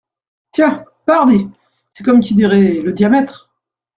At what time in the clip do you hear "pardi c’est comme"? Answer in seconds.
1.05-2.21